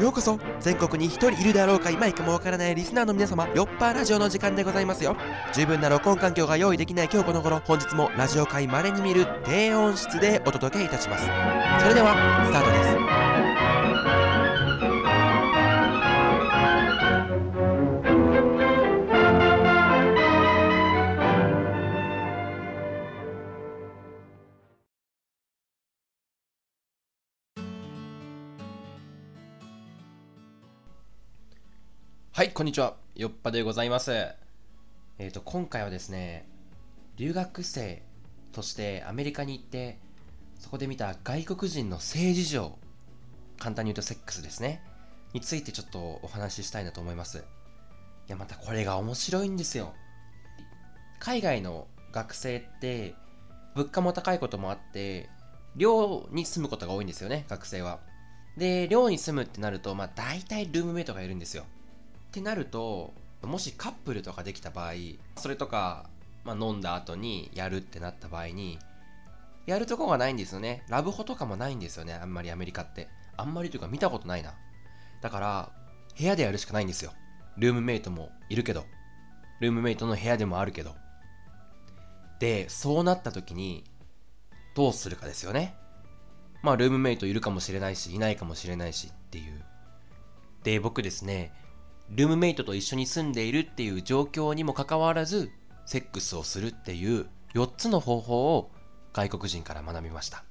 [0.00, 5.16] ようこそ全国に1人いるであろうか今行くもわからないリスナーの皆様よっぱラジオの時間でございますよ。
[5.52, 11.24] 十分な録音環境が用意できない今日この頃本日もラジオ界まれに見る低音質でお届けいたします。
[11.82, 12.14] それでは
[12.46, 13.27] スタートです。
[32.38, 32.94] はい、こんにちは。
[33.16, 34.12] よっぱでございます。
[35.18, 36.48] えっ、と、今回はですね、
[37.16, 38.00] 留学生
[38.52, 39.98] としてアメリカに行って、
[40.56, 42.78] そこで見た外国人の性事情、
[43.58, 44.84] 簡単に言うとセックスですね、
[45.32, 47.38] についてちょっとお話ししたいなと思います。
[47.38, 47.40] い
[48.28, 49.92] や、またこれが面白いんですよ。
[51.18, 53.16] 海外の学生って、
[53.74, 55.28] 物価も高いこともあって、
[55.74, 57.98] 寮に住むことが多いんですよね、学生は。
[58.56, 61.64] で、寮に住むってなると、まあ大体ルームメイトがいるんですよ。
[62.28, 63.12] ってなると
[63.42, 64.92] もしカップルとかできた場合
[65.36, 66.08] それとか、
[66.44, 68.78] まあ、飲んだ後にやるってなった場合に
[69.68, 70.82] やるとこがないんですよね。
[70.88, 72.14] ラブホとかもないんですよね。
[72.14, 73.06] あんまりアメリカって。
[73.36, 74.54] あんまりというか見たことないな。
[75.20, 75.72] だから
[76.18, 77.12] 部屋でやるしかないんですよ。
[77.58, 78.86] ルームメイトもいるけど。
[79.60, 80.94] ルームメイトの部屋でもあるけど。
[82.40, 83.84] でそうなった時に
[84.74, 85.74] どうするかですよね。
[86.62, 89.62] まあルームメイトいるかもしれないしいないかもしれないしっていう。
[90.64, 91.52] で僕ですね
[92.10, 95.50] ルームメイトと一緒に住んでいるっていう状況にもかかわらず
[95.86, 98.70] セックスをするっていう4つの方法を
[99.12, 100.44] 外国人から学びました。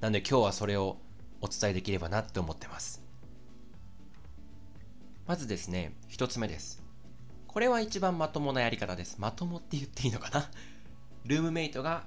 [0.00, 0.98] なので今日はそれを
[1.40, 3.02] お伝えできればなって思ってます。
[5.26, 6.82] まずですね1つ目です。
[7.46, 9.16] これは一番まともなやり方です。
[9.18, 10.50] まともって言っていいのかな？
[11.24, 12.04] ルームメイトが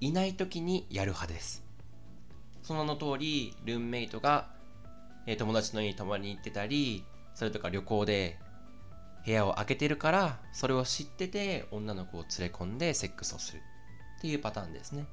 [0.00, 1.64] いない時にやる派です。
[2.62, 4.50] その名の通りルームメイトが、
[5.38, 8.38] 友達の家に泊まりに行ってたりそれとか旅行で
[9.24, 13.62] 部屋を開けてるからそれを知ってて女の子を連れ込んでセックスをする
[14.18, 15.06] っていうパターンですね。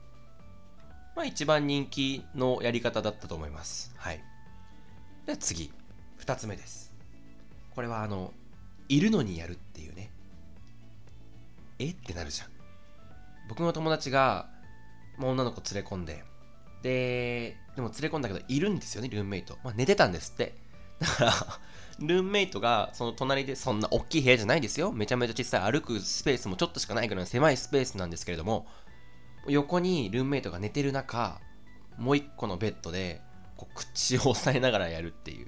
[1.16, 3.94] まあ一番人気のやり方だったと思います。
[3.98, 4.24] はい。
[5.26, 5.72] では次。
[6.20, 6.94] 2つ目です。
[7.74, 8.32] これはあの
[8.90, 10.12] いるのにやるっていうね。
[11.80, 11.90] え？
[11.90, 12.48] ってなるじゃん。
[13.50, 14.50] 僕の友達が、
[15.18, 16.24] まあ、女の子連れ込んで。
[16.84, 20.56] ででも連れ込んだけどいるんですよねルームメイト、まあ、寝てたんですって。
[21.00, 21.34] だから
[22.00, 24.91] ルームメイトがその隣でそんな大きい部屋じゃないですよ。
[24.91, 25.72] めちゃめちゃ小さい。
[25.72, 28.68] 歩くスペースもちょっとしかないぐらいの狭いスペースなんですけれども
[29.47, 31.40] 横にルームメイトが寝てる中
[31.97, 33.22] もう一個のベッドで
[33.57, 35.47] こう口を押さえながらやるっていう。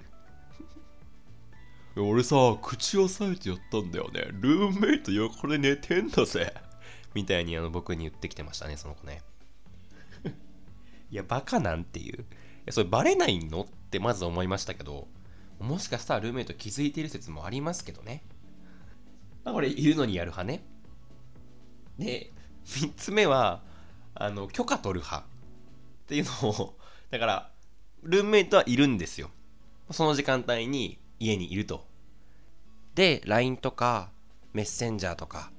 [1.96, 4.28] 俺さ口を押さえてやったんだよね。
[4.42, 6.54] ルームメイト横で寝てんだぜ。
[7.14, 9.22] みたいにあの僕に言ってきてましたねその子ね。
[11.12, 12.22] いやバカなんていう。
[12.22, 12.26] い
[12.66, 13.62] やそれバレないの？
[13.62, 15.08] ってまず思いましたけど
[15.64, 18.24] もしかしたらルームメイト気づいている説もありますけどね。
[19.46, 20.64] まあ、これ、いるのにやる派ね。
[21.98, 22.32] で、
[22.66, 23.62] 3つ目は、
[24.14, 26.78] あの、許可取る派っていうのを、
[27.12, 27.52] だから、
[28.04, 29.30] ルームメイトはいるんですよ。
[29.92, 31.88] その時間帯に家にいると。
[32.96, 34.12] で、LINE とか、
[34.54, 35.52] メッセンジャーとか、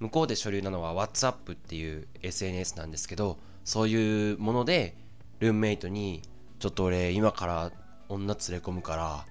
[0.00, 4.96] 向こうで主流なのは WhatsApp っていう SNS なんですけど、そういうもので、
[5.38, 6.22] ルームメイトに、
[6.58, 7.72] ちょっと俺、今から
[8.08, 9.26] 女連れ込むから、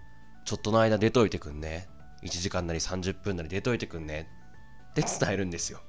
[0.46, 1.88] ちょっとの間出といてくんね。
[2.24, 4.30] 1時間なり30分なり出といてくんね。
[4.92, 5.82] って伝えるんですよ。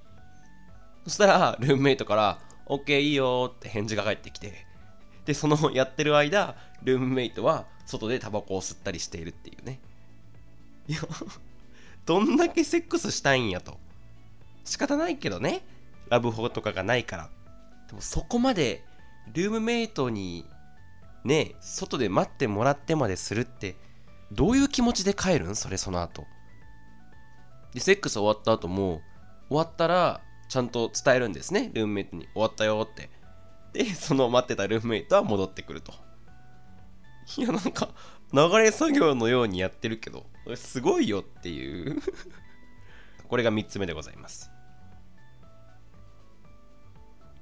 [1.05, 4.67] そしたら、ルームメイトから、OK いいよって返事が返ってきて、
[5.27, 9.81] で、そのやってる間、ルームメイトは外でタバコを吸ったりしているっていうね。
[10.89, 11.01] いや、
[12.07, 13.79] どんだけセックスしたいんやと。
[14.65, 15.63] 仕方ないけどね。
[16.09, 17.31] ラブホとかがないから。
[17.89, 18.85] でもそこまで、
[19.33, 20.47] ルームメイトに、
[21.25, 23.77] ね、外で待ってもらってまでするって、
[24.33, 25.57] どういう気持ちで帰るん？
[25.57, 26.25] それその後。
[27.73, 29.03] で、セックス終わった後も、
[29.49, 32.29] 終わったら、ちゃんと伝えるんですね、ルームメイトに。
[32.33, 33.11] 終わったよって。
[33.73, 35.93] で、その待ってたルームメイトは戻ってくると。
[37.37, 37.89] いや、なんか、
[38.33, 42.01] 流れ作業のようにやってるけど、すごいよっていう。
[43.29, 44.51] これが3つ目でございます。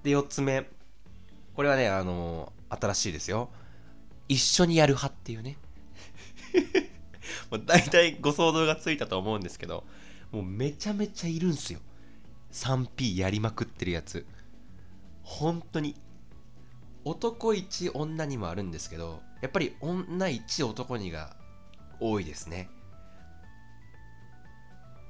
[0.03, 0.67] で、4つ目。
[1.55, 3.51] これはね、あの新しいですよ。
[4.29, 5.59] 一緒にやる派っていうね。
[7.51, 9.85] も う大体ご想像がついたと思うんですけど、
[10.31, 11.81] もうめちゃめちゃいるんすよ。
[12.53, 14.27] 3P やりまくってるやつ。
[15.23, 15.97] 本当に。
[17.05, 21.37] 男1、女にもあるんですけど、やっぱり女1、男2が
[21.99, 22.69] 多いですね。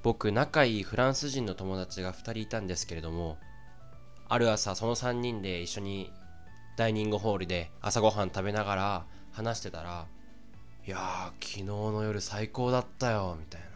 [0.03, 3.39] 僕、仲いいフランス人の友達が2人いたんですけれども、
[4.29, 6.11] ある朝、その3人で一緒に
[6.77, 10.07] ダイニングホールで朝ごはん食べながら話してたら、
[10.85, 13.67] いやー昨日の夜最高だったよみたいな。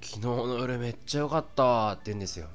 [0.00, 2.46] 昨日の夜めっちゃ良かったわって言うんですよ。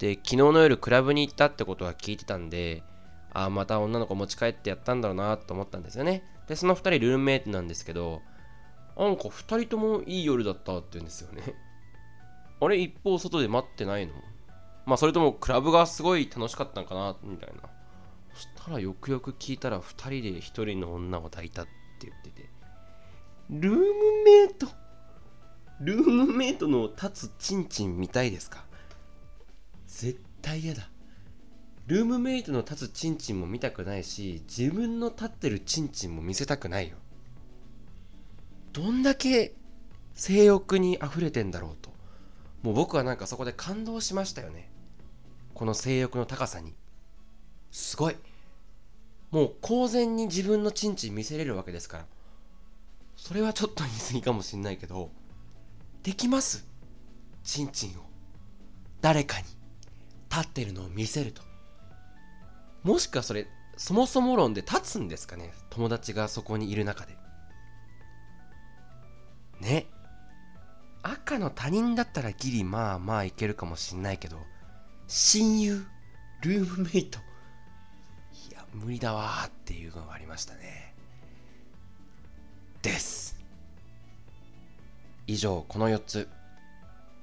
[0.00, 2.82] で昨日の夜クラブに行ったってことは聞いてたんで
[3.32, 6.24] ああまた女の子持ち帰ってやったんだろうなと思ったんですよね。
[6.48, 8.20] でその2人ルームメイトなんですけど
[8.96, 11.42] なんか2人ともいい夜だったって言うんですよね。
[12.60, 14.14] あれ一方外で待ってないの？
[14.86, 17.77] まあそれともクラブがすごい楽しかったんかなみたいな。
[18.38, 22.48] そしたらよくよく聞いたら2人で1人の女を抱いたって言ってて。
[23.50, 23.80] ルーム
[24.24, 24.68] メイト？
[25.80, 28.64] ルームメイトの立つチンチン見たいですか？
[29.88, 30.88] 絶対嫌だ。
[31.88, 36.96] ルームメイトの立つチンチンも見たくないし自分の立ってるチンチンも見せたくないよ。
[38.72, 39.56] どんだけ
[40.14, 41.90] 性欲に溢れてんだろうと。
[42.62, 44.70] もう僕はなんかそこで感動しましたよね。
[45.54, 46.72] この性欲の高さに。
[47.72, 48.16] すごい。
[49.30, 52.06] もう公然に自分のチンチン見せれるわけですから。
[53.16, 55.10] それはちょっと言い過ぎかもしんないけど
[56.02, 56.66] できます。
[57.42, 58.02] チンチンを。
[59.00, 59.44] 誰かに。
[60.30, 61.42] 立ってるのを見せると。
[62.82, 63.46] もしかそれ
[63.76, 65.52] そもそも論で立つんですかね。
[65.70, 67.16] 友達がそこにいる中で。
[69.60, 69.86] ね。
[71.02, 74.38] 赤の他人だったらギリまあまあいけるかもしんないけど
[75.06, 75.86] 親友
[76.42, 77.18] ルームメイト
[78.72, 80.94] 無理だわーっていうのがありましたね。
[82.82, 83.38] です。
[85.26, 86.28] 以上この4つ。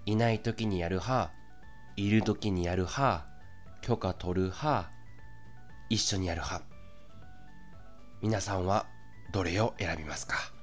[0.05, 1.31] いない時にやる派
[1.95, 3.25] いる時にやる派
[3.81, 4.91] 許可取る派
[5.89, 6.65] 一緒にやる派。
[8.21, 8.85] 皆さんは
[9.31, 10.54] どれを選びますか？